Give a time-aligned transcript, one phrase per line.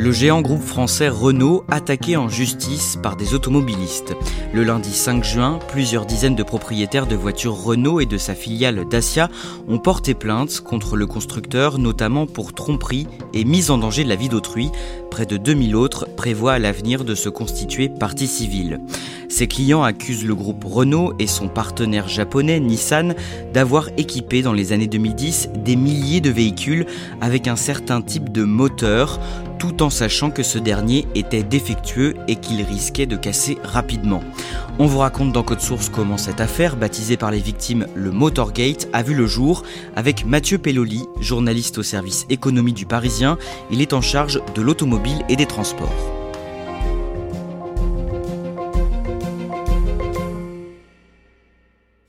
[0.00, 4.16] Le géant groupe français Renault attaqué en justice par des automobilistes.
[4.54, 8.88] Le lundi 5 juin, plusieurs dizaines de propriétaires de voitures Renault et de sa filiale
[8.88, 9.28] Dacia
[9.68, 14.16] ont porté plainte contre le constructeur, notamment pour tromperie et mise en danger de la
[14.16, 14.70] vie d'autrui.
[15.10, 18.80] Près de 2000 autres prévoient à l'avenir de se constituer partie civile.
[19.28, 23.14] Ses clients accusent le groupe Renault et son partenaire japonais Nissan
[23.52, 26.86] d'avoir équipé dans les années 2010 des milliers de véhicules
[27.20, 29.20] avec un certain type de moteur
[29.60, 34.24] tout en sachant que ce dernier était défectueux et qu'il risquait de casser rapidement.
[34.78, 38.88] On vous raconte dans Code Source comment cette affaire, baptisée par les victimes le Motorgate,
[38.92, 39.62] a vu le jour
[39.94, 43.36] avec Mathieu Pelloli, journaliste au service économie du Parisien.
[43.70, 46.19] Il est en charge de l'automobile et des transports.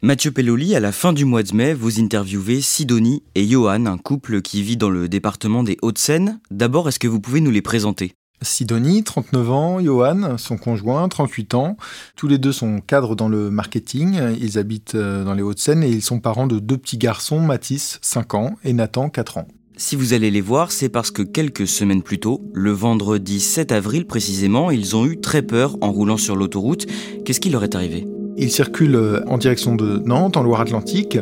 [0.03, 3.99] Mathieu Pelloli, à la fin du mois de mai, vous interviewez Sidonie et Johan, un
[3.99, 6.39] couple qui vit dans le département des Hauts-de-Seine.
[6.49, 8.13] D'abord, est-ce que vous pouvez nous les présenter?
[8.41, 11.77] Sidonie, 39 ans, Johan, son conjoint, 38 ans.
[12.15, 14.19] Tous les deux sont cadres dans le marketing.
[14.41, 17.99] Ils habitent euh, dans les Hauts-de-Seine et ils sont parents de deux petits garçons, Mathis,
[18.01, 19.47] 5 ans, et Nathan, 4 ans.
[19.77, 23.71] Si vous allez les voir, c'est parce que quelques semaines plus tôt, le vendredi 7
[23.71, 26.87] avril précisément, ils ont eu très peur en roulant sur l'autoroute.
[27.23, 28.07] Qu'est-ce qui leur est arrivé?
[28.41, 31.19] Il circule euh, en direction de Nantes, en Loire-Atlantique.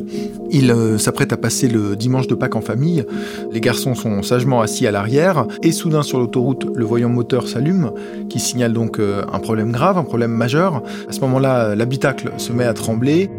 [0.52, 3.04] Il euh, s'apprête à passer le dimanche de Pâques en famille.
[3.52, 5.46] Les garçons sont sagement assis à l'arrière.
[5.62, 7.92] Et soudain, sur l'autoroute, le voyant moteur s'allume,
[8.30, 10.82] qui signale donc euh, un problème grave, un problème majeur.
[11.10, 13.30] À ce moment-là, l'habitacle se met à trembler.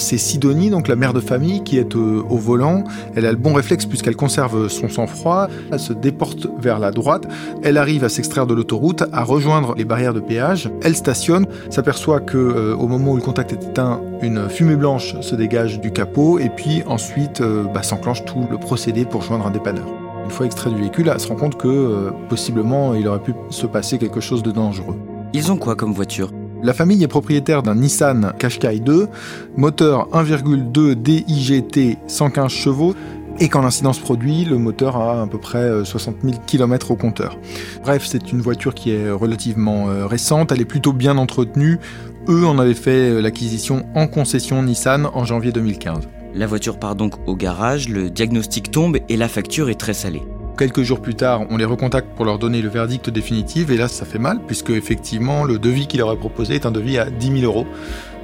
[0.00, 2.84] C'est Sidonie, donc la mère de famille, qui est euh, au volant.
[3.14, 5.48] Elle a le bon réflexe puisqu'elle conserve son sang-froid.
[5.70, 7.28] Elle se déporte vers la droite.
[7.62, 10.70] Elle arrive à s'extraire de l'autoroute, à rejoindre les barrières de péage.
[10.82, 15.20] Elle stationne, s'aperçoit que euh, au moment où le contact est éteint, une fumée blanche
[15.20, 19.46] se dégage du capot et puis ensuite euh, bah, s'enclenche tout le procédé pour joindre
[19.46, 19.86] un dépanneur.
[20.24, 23.66] Une fois extrait du véhicule, elle se rend compte que possiblement il aurait pu se
[23.66, 24.96] passer quelque chose de dangereux.
[25.32, 26.30] Ils ont quoi comme voiture?
[26.62, 29.08] La famille est propriétaire d'un Nissan Qashqai 2,
[29.56, 32.94] moteur 1,2 DIGT 115 chevaux,
[33.38, 36.96] et quand l'incident se produit, le moteur a à peu près 60 000 km au
[36.96, 37.38] compteur.
[37.82, 41.78] Bref, c'est une voiture qui est relativement euh, récente, elle est plutôt bien entretenue.
[42.28, 46.08] Eux en avaient fait euh, l'acquisition en concession Nissan en janvier 2015.
[46.34, 50.22] La voiture part donc au garage, le diagnostic tombe et la facture est très salée.
[50.60, 53.88] Quelques jours plus tard, on les recontacte pour leur donner le verdict définitif, et là,
[53.88, 57.08] ça fait mal, puisque effectivement, le devis qu'il leur a proposé est un devis à
[57.08, 57.66] 10 000 euros.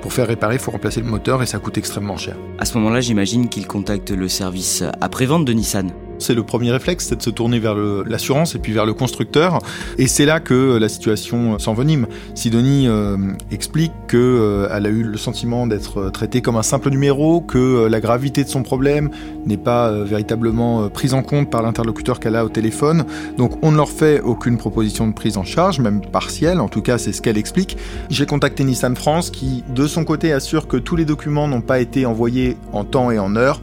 [0.02, 2.36] Pour faire réparer, il faut remplacer le moteur et ça coûte extrêmement cher.
[2.58, 5.92] À ce moment-là, j'imagine qu'ils contactent le service après-vente de Nissan.
[6.18, 9.60] C'est le premier réflexe, c'est de se tourner vers l'assurance et puis vers le constructeur.
[9.98, 12.06] Et c'est là que la situation s'envenime.
[12.34, 13.16] Sidonie euh,
[13.50, 17.88] explique qu'elle euh, a eu le sentiment d'être traitée comme un simple numéro, que euh,
[17.88, 19.10] la gravité de son problème
[19.46, 23.04] n'est pas véritablement prise en compte par l'interlocuteur qu'elle a au téléphone.
[23.36, 26.82] Donc on ne leur fait aucune proposition de prise en charge, même partielle, en tout
[26.82, 27.76] cas c'est ce qu'elle explique.
[28.10, 31.80] J'ai contacté Nissan France qui, de son côté, assure que tous les documents n'ont pas
[31.80, 33.60] été envoyés en temps et en heure.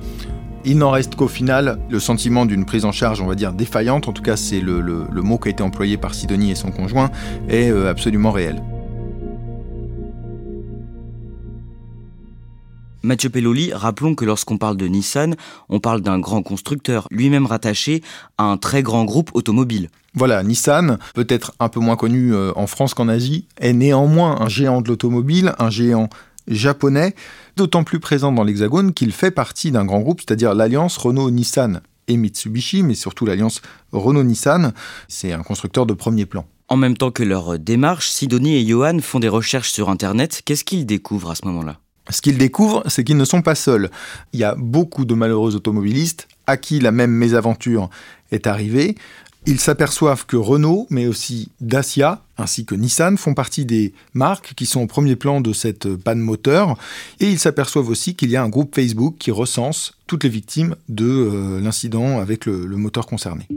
[0.65, 4.07] Il n'en reste qu'au final le sentiment d'une prise en charge, on va dire, défaillante,
[4.07, 7.11] en tout cas c'est le, mot qui a été employé par Sidonie et son conjoint,
[7.49, 8.61] est euh, absolument réel.
[13.05, 15.35] Mathieu Pelloli, rappelons que lorsqu'on parle de Nissan,
[15.67, 18.01] on parle d'un grand constructeur, lui-même rattaché
[18.37, 19.89] à un très grand groupe automobile.
[20.13, 24.47] Voilà, Nissan, peut-être un peu moins connu euh, en France qu'en Asie, est néanmoins un
[24.47, 26.07] géant de l'automobile, un géant
[26.47, 27.15] japonais,
[27.55, 32.17] d'autant plus présent dans l'Hexagone qu'il fait partie d'un grand groupe, c'est-à-dire l'alliance Renault-Nissan et
[32.17, 33.61] Mitsubishi, mais surtout l'alliance
[33.91, 34.73] Renault-Nissan.
[35.07, 36.45] C'est un constructeur de premier plan.
[36.69, 40.41] En même temps que leur démarche, Sidonie et Johan font des recherches sur Internet.
[40.45, 41.79] Qu'est-ce qu'ils découvrent à ce moment-là?
[42.09, 43.89] Ce qu'ils découvrent, c'est qu'ils ne sont pas seuls.
[44.33, 47.89] Il y a beaucoup de malheureux automobilistes à qui la même mésaventure
[48.31, 48.95] est arrivée.
[49.45, 54.65] Ils s'aperçoivent que Renault, mais aussi Dacia, ainsi que Nissan, font partie des marques qui
[54.65, 56.77] sont au premier plan de cette panne moteur.
[57.19, 60.75] Et ils s'aperçoivent aussi qu'il y a un groupe Facebook qui recense toutes les victimes
[60.87, 63.47] de euh, l'incident avec le moteur concerné.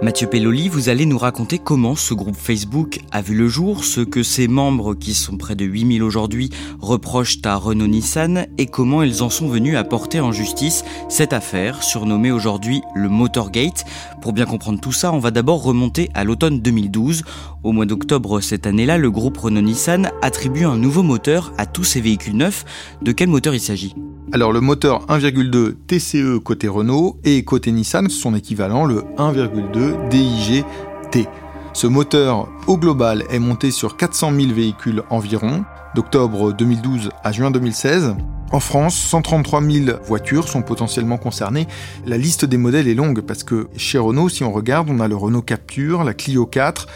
[0.00, 4.00] Mathieu Pelloli, vous allez nous raconter comment ce groupe Facebook a vu le jour, ce
[4.00, 9.02] que ses membres, qui sont près de 8000 aujourd'hui, reprochent à Renault Nissan et comment
[9.02, 13.84] ils en sont venus à porter en justice cette affaire, surnommée aujourd'hui le Motorgate.
[14.22, 17.24] Pour bien comprendre tout ça, on va d'abord remonter à l'automne 2012.
[17.64, 21.84] Au mois d'octobre cette année-là, le groupe Renault Nissan attribue un nouveau moteur à tous
[21.84, 22.64] ses véhicules neufs.
[23.02, 23.96] De quel moteur il s'agit?
[24.32, 31.26] Alors le moteur 1,2 TCE côté Renault et côté Nissan, son équivalent le 1,2 DIG-T.
[31.72, 35.64] Ce moteur au global est monté sur 400 000 véhicules environ,
[35.94, 38.16] d'octobre 2012 à juin 2016.
[38.50, 41.66] En France, 133 000 voitures sont potentiellement concernées.
[42.06, 45.08] La liste des modèles est longue parce que chez Renault, si on regarde, on a
[45.08, 46.86] le Renault Capture, la Clio 4,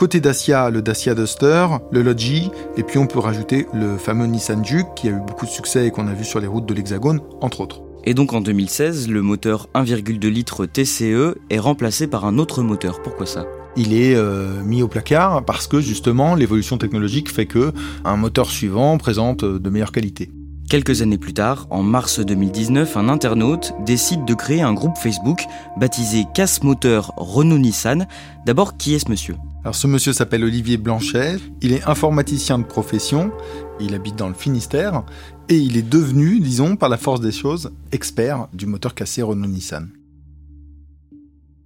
[0.00, 4.64] Côté Dacia, le Dacia Duster, le Logi, et puis on peut rajouter le fameux Nissan
[4.64, 6.72] Juke qui a eu beaucoup de succès et qu'on a vu sur les routes de
[6.72, 7.82] l'Hexagone, entre autres.
[8.04, 13.02] Et donc en 2016, le moteur 1,2 litres TCE est remplacé par un autre moteur.
[13.02, 13.44] Pourquoi ça?
[13.76, 17.74] Il est euh, mis au placard parce que justement l'évolution technologique fait que
[18.06, 20.30] un moteur suivant présente de meilleures qualités.
[20.70, 25.42] Quelques années plus tard, en mars 2019, un internaute décide de créer un groupe Facebook
[25.76, 28.06] baptisé Casse Moteur Renault Nissan.
[28.46, 29.34] D'abord, qui est ce monsieur?
[29.62, 33.30] Alors ce monsieur s'appelle Olivier Blanchet, il est informaticien de profession,
[33.78, 35.04] il habite dans le Finistère,
[35.50, 39.90] et il est devenu, disons, par la force des choses, expert du moteur cassé Renault-Nissan.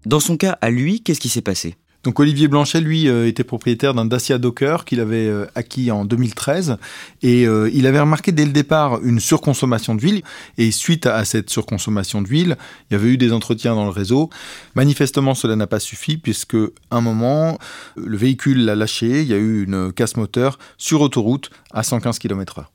[0.07, 1.77] Dans son cas à lui, qu'est-ce qui s'est passé?
[2.05, 6.05] Donc Olivier Blanchet, lui, euh, était propriétaire d'un Dacia Docker qu'il avait euh, acquis en
[6.05, 6.77] 2013
[7.23, 10.23] et euh, il avait remarqué dès le départ une surconsommation d'huile
[10.59, 12.59] et suite à cette surconsommation d'huile,
[12.91, 14.29] il y avait eu des entretiens dans le réseau.
[14.75, 16.57] Manifestement, cela n'a pas suffi puisque
[16.91, 17.59] un moment,
[17.97, 22.19] le véhicule l'a lâché, il y a eu une casse moteur sur autoroute à 115
[22.19, 22.67] km/h.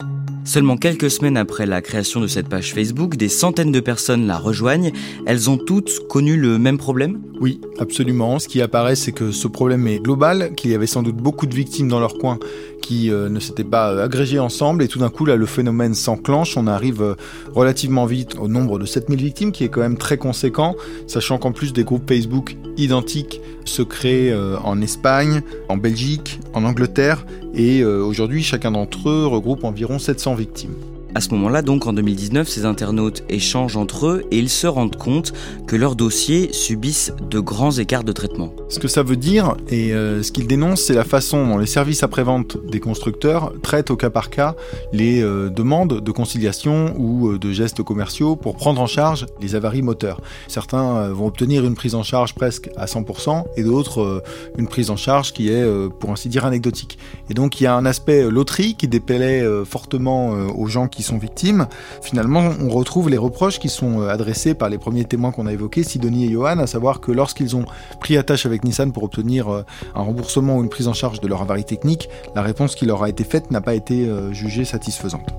[0.44, 4.38] Seulement quelques semaines après la création de cette page Facebook, des centaines de personnes la
[4.38, 4.92] rejoignent.
[5.28, 7.22] Elles ont toutes connu le même problème?
[7.40, 8.40] Oui, absolument.
[8.40, 11.46] Ce qui apparaît, c'est que ce problème est global, qu'il y avait sans doute beaucoup
[11.46, 12.40] de victimes dans leur coin
[12.82, 15.94] qui euh, ne s'étaient pas euh, agrégées ensemble et tout d'un coup là le phénomène
[15.94, 17.16] s'enclenche, on arrive euh,
[17.54, 20.74] relativement vite au nombre de 7000 victimes qui est quand même très conséquent,
[21.06, 24.34] sachant qu'en plus des groupes Facebook identiques se créent
[24.64, 30.76] en Espagne, en Belgique, en Angleterre et aujourd'hui chacun d'entre eux regroupe environ 700 victimes.
[31.16, 34.96] À ce moment-là, donc en 2019, ces internautes échangent entre eux et ils se rendent
[34.96, 35.34] compte
[35.66, 38.54] que leurs dossiers subissent de grands écarts de traitement.
[38.70, 41.66] Ce que ça veut dire, et euh, ce qu'ils dénoncent, c'est la façon dont les
[41.66, 44.56] services après-vente des constructeurs traitent au cas par cas
[44.94, 49.56] les euh, demandes de conciliation ou euh, de gestes commerciaux pour prendre en charge les
[49.56, 50.22] avaries moteurs.
[50.48, 54.24] Certains vont obtenir une prise en charge presque à 100% et d'autres
[54.58, 55.66] une prise en charge qui est,
[56.00, 57.00] pour ainsi dire, anecdotique.
[57.30, 61.18] Et donc il y a un aspect loterie qui déplaît fortement aux gens qui sont
[61.18, 61.68] victimes,
[62.02, 65.54] finalement, on retrouve les reproches qui sont euh, adressés par les premiers témoins qu'on a
[65.54, 67.66] évoqués, Sidonie et Johan, à savoir que lorsqu'ils ont
[68.00, 69.64] pris attache avec Nissan pour obtenir euh,
[69.96, 73.04] un remboursement ou une prise en charge de leur avarie technique, la réponse qui leur
[73.04, 75.30] a été faite n'a pas été euh, jugée satisfaisante.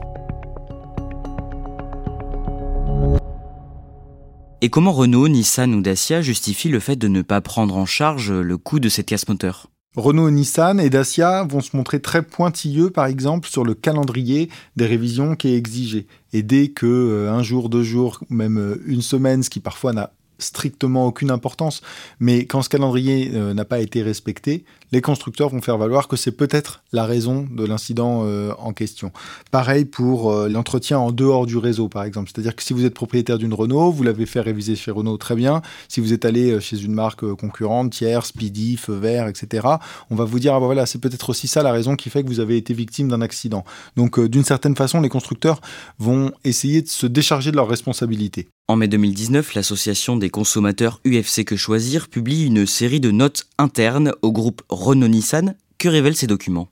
[4.63, 8.31] Et comment Renault, Nissan ou Dacia justifient le fait de ne pas prendre en charge
[8.31, 9.71] le coût de cette casse moteur?
[9.97, 14.87] Renault, Nissan et Dacia vont se montrer très pointilleux, par exemple, sur le calendrier des
[14.87, 16.07] révisions qui est exigé.
[16.33, 19.93] Et dès que euh, un jour, deux jours, même euh, une semaine, ce qui parfois
[19.93, 21.83] n'a strictement aucune importance,
[22.21, 26.17] mais quand ce calendrier euh, n'a pas été respecté, les constructeurs vont faire valoir que
[26.17, 29.13] c'est peut-être la raison de l'incident euh, en question.
[29.51, 32.31] Pareil pour euh, l'entretien en dehors du réseau, par exemple.
[32.33, 35.35] C'est-à-dire que si vous êtes propriétaire d'une Renault, vous l'avez fait réviser chez Renault très
[35.35, 35.63] bien.
[35.89, 39.67] Si vous êtes allé chez une marque concurrente, tiers, Speedy, Feu Vert, etc.,
[40.11, 42.23] on va vous dire, ah bah voilà, c'est peut-être aussi ça la raison qui fait
[42.23, 43.65] que vous avez été victime d'un accident.
[43.97, 45.61] Donc, d'une certaine façon, les constructeurs
[45.99, 48.49] vont essayer de se décharger de leurs responsabilités.
[48.71, 54.13] En mai 2019, l'association des consommateurs UFC Que Choisir publie une série de notes internes
[54.23, 55.57] au groupe Renault-Nissan.
[55.79, 56.69] Que révèlent ces documents?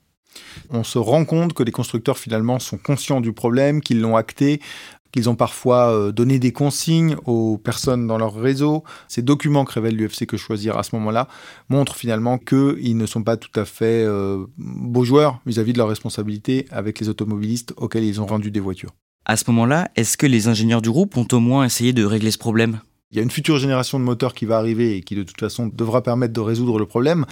[0.71, 4.59] On se rend compte que les constructeurs finalement sont conscients du problème, qu'ils l'ont acté,
[5.11, 8.83] qu'ils ont parfois euh, donné des consignes aux personnes dans leur réseau.
[9.07, 11.27] Ces documents que révèle l'UFC que choisir à ce moment-là
[11.69, 15.73] montrent finalement qu'ils ne sont pas tout à fait euh, beaux joueurs vis à -vis
[15.73, 18.93] de leurs responsabilités avec les automobilistes auxquels ils ont rendu des voitures.
[19.25, 22.31] À ce moment-là, est-ce que les ingénieurs du groupe ont au moins essayé de régler
[22.31, 22.79] ce problème?
[23.11, 25.39] Il y a une future génération de moteurs qui va arriver et qui de toute
[25.39, 27.25] façon devra permettre de résoudre le problème,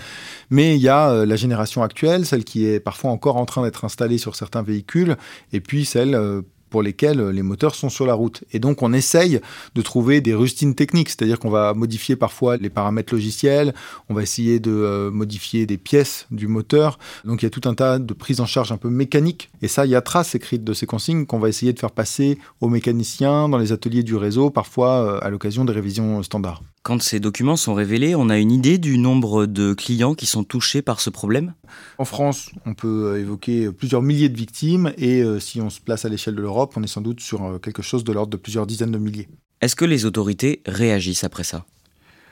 [0.50, 3.62] mais il y a euh, la génération actuelle, celle qui est parfois encore en train
[3.62, 5.18] d'être installée sur certains véhicules,
[5.54, 8.44] et puis celle euh, pour lesquels les moteurs sont sur la route.
[8.52, 9.40] Et donc on essaye
[9.76, 13.74] de trouver des rustines techniques, c'est-à-dire qu'on va modifier parfois les paramètres logiciels,
[14.10, 17.00] on va essayer de euh, modifier des pièces du moteur.
[17.26, 19.50] Donc il y a tout un tas de prises en charge un peu mécaniques.
[19.62, 21.92] Et ça, il y a trace écrite de ces consignes qu'on va essayer de faire
[21.92, 26.62] passer aux mécaniciens dans les ateliers du réseau, parfois euh, à l'occasion des révisions standards.
[26.88, 30.46] Quand ces documents sont révélés, on a une idée du nombre de clients qui sont
[30.46, 31.54] touchés par ce problème?
[31.98, 35.82] En France, on peut euh, évoquer plusieurs milliers de victimes et euh, si on se
[35.82, 38.32] place à l'échelle de l'Europe, on est sans doute sur euh, quelque chose de l'ordre
[38.32, 39.28] de plusieurs dizaines de milliers.
[39.60, 41.66] Est-ce que les autorités réagissent après ça?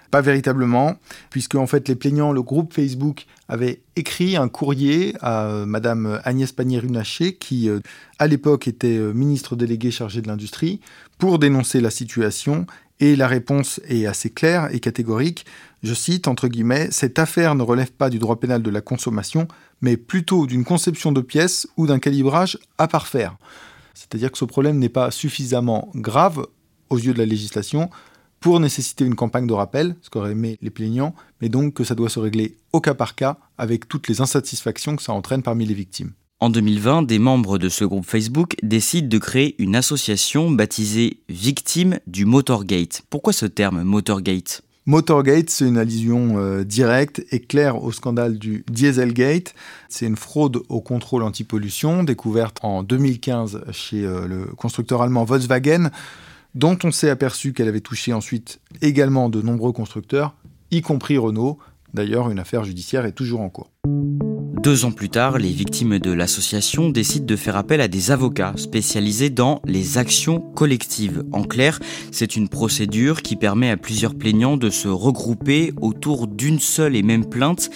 [0.10, 0.96] Pas véritablement,
[1.32, 6.54] puisque en fait les plaignants, le groupe Facebook avait écrit un courrier à Madame Agnès
[6.54, 7.70] Pannier-Runacher, qui
[8.20, 10.80] à l'époque était ministre déléguée chargée de l'industrie,
[11.18, 12.68] pour dénoncer la situation
[13.00, 15.46] et la réponse est assez claire et catégorique.
[15.84, 19.48] Je cite, entre guillemets, Cette affaire ne relève pas du droit pénal de la consommation,
[19.82, 23.38] mais plutôt d'une conception de pièces ou d'un calibrage à parfaire.
[23.94, 26.46] C'est-à-dire que ce problème n'est pas suffisamment grave
[26.90, 27.90] aux yeux de la législation
[28.40, 31.96] pour nécessiter une campagne de rappel, ce qu'auraient aimé les plaignants, mais donc que ça
[31.96, 35.66] doit se régler au cas par cas avec toutes les insatisfactions que ça entraîne parmi
[35.66, 36.12] les victimes.
[36.42, 42.00] En 2020, des membres de ce groupe Facebook décident de créer une association baptisée Victimes
[42.08, 43.04] du Motorgate.
[43.10, 44.62] Pourquoi ce terme Motorgate?
[44.86, 49.56] Motorgate, c'est une allusion euh, directe et claire au scandale du Dieselgate.
[49.88, 55.90] C'est une fraude au contrôle anti-pollution découverte en 2015 chez euh, le constructeur allemand Volkswagen,
[56.54, 60.36] dont on s'est aperçu qu'elle avait touché ensuite également de nombreux constructeurs,
[60.70, 61.60] y compris Renault.
[61.94, 63.72] D'ailleurs, une affaire judiciaire est toujours en cours.
[64.66, 68.54] Deux ans plus tard, les victimes de l'association décident de faire appel à des avocats
[68.56, 71.24] spécialisés dans les actions collectives.
[71.34, 71.80] En clair,
[72.12, 77.04] c'est une procédure qui permet à plusieurs plaignants de se regrouper autour d'une seule et
[77.04, 77.70] même plainte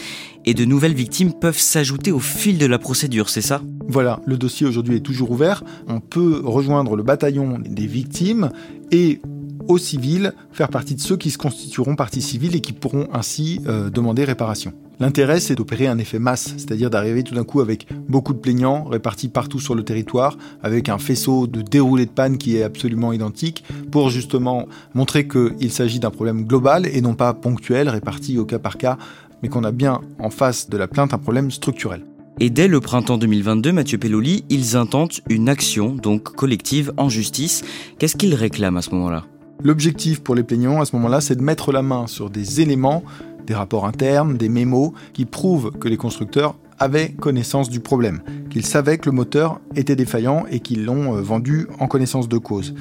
[0.45, 3.61] et de nouvelles victimes peuvent s'ajouter au fil de la procédure, c'est ça?
[3.87, 5.63] Voilà, le dossier aujourd'hui est toujours ouvert.
[5.87, 8.49] On peut rejoindre le bataillon des victimes
[8.91, 9.21] et
[9.67, 13.61] au civil faire partie de ceux qui se constitueront partie civile et qui pourront ainsi
[13.67, 14.73] euh, demander réparation.
[14.99, 18.83] L'intérêt, c'est d'opérer un effet masse, c'est-à-dire d'arriver tout d'un coup avec beaucoup de plaignants
[18.83, 23.13] répartis partout sur le territoire, avec un faisceau de déroulé de panne qui est absolument
[23.13, 28.45] identique, pour justement montrer qu'il s'agit d'un problème global et non pas ponctuel, réparti au
[28.45, 28.97] cas par cas,
[29.41, 32.03] mais qu'on a bien en face de la plainte un problème structurel.
[32.41, 37.63] Et dès le printemps 2022, Mathieu Pelloli, ils intentent une action, donc collective, en justice.
[37.97, 39.25] Qu'est-ce qu'ils réclament à ce moment-là?
[39.61, 43.03] L'objectif pour les plaignants à ce moment-là, c'est de mettre la main sur des éléments
[43.49, 48.65] des rapports internes, des mémos, qui prouvent que les constructeurs avaient connaissance du problème, qu'ils
[48.65, 52.75] savaient que le moteur était défaillant et qu'ils l'ont euh, vendu en connaissance de cause.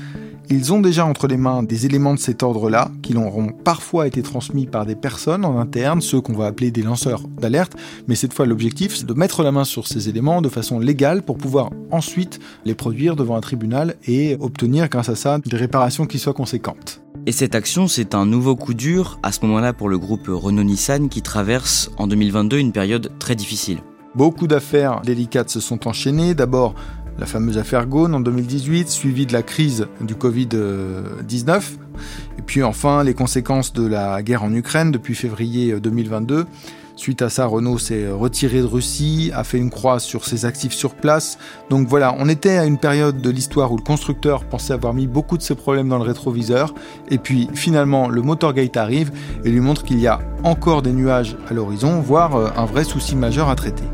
[0.50, 4.06] Ils ont déjà entre les mains des éléments de cet ordre-là, qui leur auront parfois
[4.06, 7.74] été transmis par des personnes en interne, ceux qu'on va appeler des lanceurs d'alerte,
[8.06, 11.22] mais cette fois l'objectif c'est de mettre la main sur ces éléments de façon légale
[11.22, 16.06] pour pouvoir ensuite les produire devant un tribunal et obtenir grâce à ça des réparations
[16.06, 17.02] qui soient conséquentes.
[17.26, 21.10] Et cette action, c'est un nouveau coup dur à ce moment-là pour le groupe Renault-Nissan
[21.10, 23.80] qui traverse en 2022 une période très difficile.
[24.14, 26.34] Beaucoup d'affaires délicates se sont enchaînées.
[26.34, 26.74] D'abord,
[27.18, 31.62] la fameuse affaire Gaune en 2018, suivie de la crise du Covid-19.
[32.38, 36.46] Et puis enfin, les conséquences de la guerre en Ukraine depuis février 2022
[36.98, 40.72] Suite à ça, Renault s'est retiré de Russie, a fait une croix sur ses actifs
[40.72, 41.38] sur place.
[41.70, 45.06] Donc voilà, on était à une période de l'histoire où le constructeur pensait avoir mis
[45.06, 46.74] beaucoup de ses problèmes dans le rétroviseur.
[47.08, 49.12] Et puis finalement, le Motorgate arrive
[49.44, 52.82] et lui montre qu'il y a encore des nuages à l'horizon, voire euh, un vrai
[52.82, 53.84] souci majeur à traiter.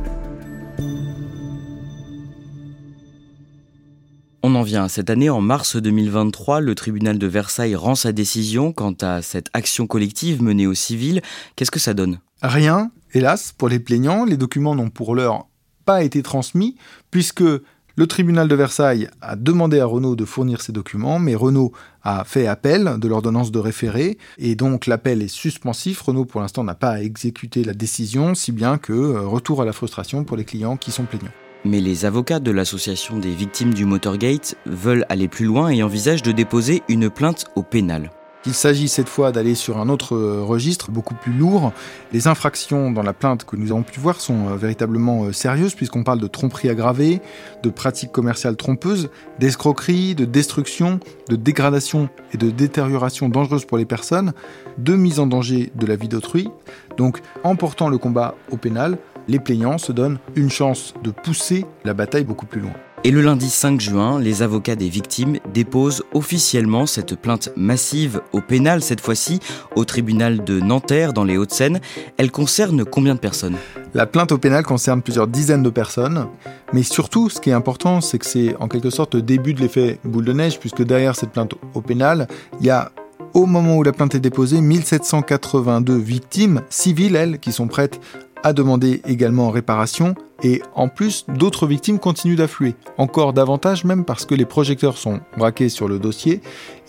[4.47, 4.89] On en vient.
[4.89, 9.49] Cette année, en mars 2023, le tribunal de Versailles rend sa décision quant à cette
[9.55, 11.23] action collective menée au civil.
[11.57, 12.19] Qu'est-ce que ça donne?
[12.43, 15.47] Rien, hélas, pour les plaignants, les documents n'ont pour l'heure
[15.87, 16.77] pas été transmis,
[17.11, 21.73] puisque le tribunal de Versailles a demandé à Renault de fournir ces documents, mais Renault
[22.03, 26.03] a fait appel de l'ordonnance de référé, et donc l'appel est suspensif.
[26.03, 29.73] Renault, pour l'instant, n'a pas exécuté la décision, si bien que euh, retour à la
[29.73, 31.33] frustration pour les clients qui sont plaignants.
[31.67, 36.23] Mais les avocats de l'association des victimes du Motorgate veulent aller plus loin et envisagent
[36.23, 38.11] de déposer une plainte au pénal.
[38.47, 41.73] Il s'agit cette fois d'aller sur un autre euh, registre beaucoup plus lourd.
[42.13, 45.75] Les infractions dans la plainte que nous avons pu voir sont euh, véritablement euh, sérieuses
[45.75, 47.23] puisqu'on parle de tromperie aggravée,
[47.63, 53.87] de pratiques commerciales trompeuses, d'escroquerie, de destruction, de dégradation et de détérioration dangereuse pour les
[53.87, 54.35] personnes,
[54.77, 56.51] de mise en danger de la vie d'autrui.
[56.99, 61.65] Donc en portant le combat au pénal, les plaignants se donnent une chance de pousser
[61.85, 62.73] la bataille beaucoup plus loin.
[63.07, 68.41] Et le lundi 5 juin, les avocats des victimes déposent officiellement cette plainte massive au
[68.41, 69.41] pénal, cette fois-ci
[69.77, 71.81] au tribunal de Nanterre dans les Hauts-de-Seine.
[72.17, 73.57] Elle concerne combien de personnes?
[73.93, 76.29] La plainte au pénal concerne plusieurs dizaines de personnes,
[76.73, 79.61] mais surtout ce qui est important, c'est que c'est en quelque sorte le début de
[79.61, 82.27] l'effet boule de neige, puisque derrière cette plainte au pénal,
[82.59, 82.91] il y a
[83.35, 88.01] au moment où la plainte est déposée, 1782 victimes civiles, elles, qui sont prêtes
[88.45, 94.27] à demander également réparation et en plus d'autres victimes continuent d'affluer, encore davantage même parce
[94.27, 96.41] que les projecteurs sont braqués sur le dossier.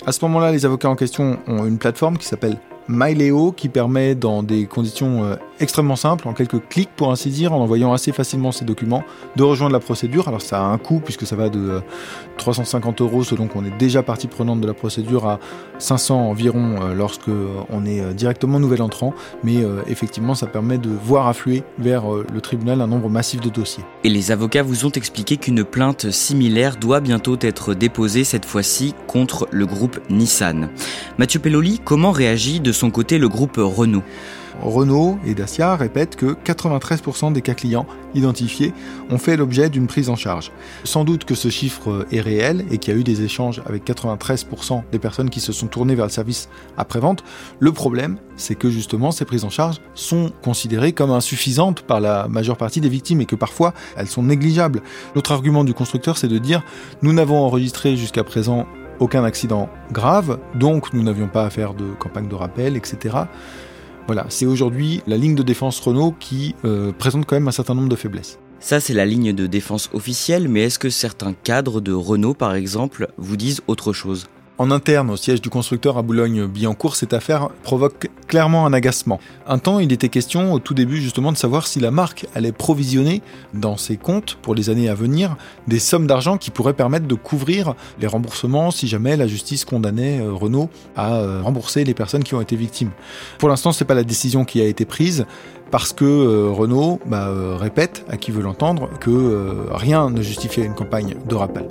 [0.05, 4.15] À ce moment-là, les avocats en question ont une plateforme qui s'appelle MyLeo qui permet
[4.15, 8.11] dans des conditions euh, extrêmement simples, en quelques clics pour ainsi dire, en envoyant assez
[8.11, 9.03] facilement ces documents,
[9.35, 10.27] de rejoindre la procédure.
[10.27, 11.81] Alors ça a un coût puisque ça va de
[12.37, 15.39] 350 euh, euros selon qu'on est déjà partie prenante de la procédure à
[15.79, 17.29] 500 environ euh, lorsque
[17.69, 19.13] on est directement nouvel entrant,
[19.43, 19.55] mais
[19.87, 23.83] effectivement ça permet de voir affluer vers le tribunal un nombre massif de dossiers.
[24.03, 28.93] Et les avocats vous ont expliqué qu'une plainte similaire doit bientôt être déposée cette fois-ci
[29.07, 30.69] contre le groupe Nissan.
[31.17, 34.03] Mathieu Pelloli, comment réagit de son côté le groupe Renault.
[34.61, 38.73] Renault et Dacia répètent que 93% des cas clients identifiés
[39.09, 40.51] ont fait l'objet d'une prise en charge.
[40.83, 43.85] Sans doute que ce chiffre est réel et qu'il y a eu des échanges avec
[43.85, 47.23] 93% des personnes qui se sont tournées vers le service après-vente.
[47.59, 52.27] Le problème, c'est que justement ces prises en charge sont considérées comme insuffisantes par la
[52.27, 54.81] majeure partie des victimes et que parfois elles sont négligeables.
[55.15, 56.63] L'autre argument du constructeur, c'est de dire
[57.01, 58.65] nous n'avons enregistré jusqu'à présent
[58.99, 63.15] aucun accident grave, donc nous n'avions pas à faire de campagne de rappel, etc.
[64.07, 67.73] Voilà, c'est aujourd'hui la ligne de défense Renault qui euh, présente quand même un certain
[67.73, 68.39] nombre de faiblesses.
[68.59, 72.55] Ça, c'est la ligne de défense officielle, mais est-ce que certains cadres de Renault, par
[72.55, 74.27] exemple, vous disent autre chose?
[74.57, 79.19] En interne, au siège du constructeur à Boulogne-Billancourt, cette affaire provoque clairement un agacement.
[79.47, 82.51] Un temps, il était question au tout début justement de savoir si la marque allait
[82.51, 83.21] provisionner
[83.53, 85.35] dans ses comptes pour les années à venir
[85.67, 90.21] des sommes d'argent qui pourraient permettre de couvrir les remboursements si jamais la justice condamnait
[90.21, 92.91] euh, Renault à euh, rembourser les personnes qui ont été victimes.
[93.39, 95.25] Pour l'instant, ce n'est pas la décision qui a été prise
[95.69, 100.75] parce que euh, Renault bah, répète à qui veut l'entendre que rien ne justifiait une
[100.75, 101.67] campagne de rappel.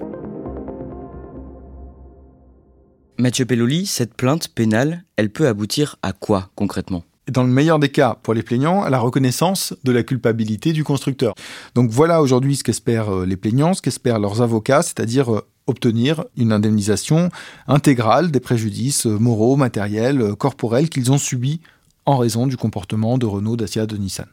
[3.16, 7.04] Mathieu Pelloli, cette plainte pénale, elle peut aboutir à quoi concrètement?
[7.30, 10.82] Dans le meilleur des cas, pour les plaignants, à la reconnaissance de la culpabilité du
[10.82, 11.34] constructeur.
[11.76, 16.24] Donc voilà aujourd'hui ce qu'espèrent euh, les plaignants, ce qu'espèrent leurs avocats, c'est-à-dire euh, obtenir
[16.36, 17.30] une indemnisation
[17.68, 21.60] intégrale des préjudices euh, moraux, matériels, corporels qu'ils ont subis
[22.06, 24.26] en raison du comportement de Renault, Dacia, de Nissan.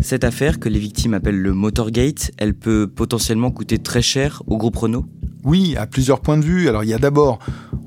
[0.00, 4.58] Cette affaire que les victimes appellent le Motorgate, elle peut potentiellement coûter très cher au
[4.58, 5.06] groupe Renault?
[5.48, 6.68] Oui, à plusieurs points de vue.
[6.68, 7.38] Alors il y a d'abord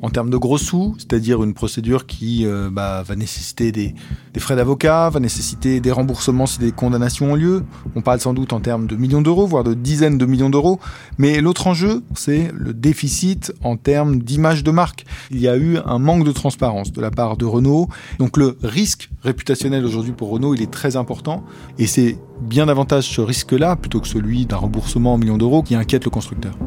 [0.02, 3.93] en termes de gros sous, c'est-à-dire une procédure qui euh, bah, va nécessiter des,
[4.39, 7.63] frais d'avocat, va nécessiter des remboursements si des condamnations ont lieu.
[7.95, 10.80] On parle sans doute en termes de millions d'euros, voire de dizaines de millions d'euros.
[11.19, 15.06] Mais l'autre enjeu, c'est le déficit en termes d'image de marque.
[15.30, 17.89] Il y a eu un manque de transparence de la part de Renault.
[18.17, 21.43] Donc le risque réputationnel aujourd'hui pour Renault, il est très important.
[21.78, 25.76] Et c'est bien davantage ce risque-là, plutôt que celui d'un remboursement en millions d'euros, qui
[25.76, 26.58] inquiète le constructeur.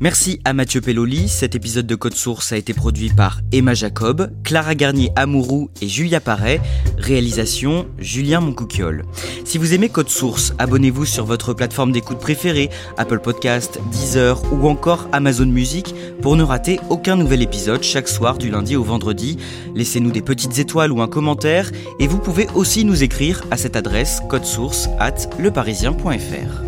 [0.00, 1.28] Merci à Mathieu Pelloli.
[1.28, 5.88] Cet épisode de Code Source a été produit par Emma Jacob, Clara Garnier Amourou et
[5.88, 6.60] Julia Paré.
[6.98, 9.04] Réalisation Julien Moncouquiole.
[9.44, 14.68] Si vous aimez Code Source, abonnez-vous sur votre plateforme d'écoute préférée, Apple Podcast, Deezer ou
[14.68, 19.36] encore Amazon Music pour ne rater aucun nouvel épisode chaque soir du lundi au vendredi.
[19.74, 23.74] Laissez-nous des petites étoiles ou un commentaire et vous pouvez aussi nous écrire à cette
[23.74, 26.67] adresse codesource at leparisien.fr.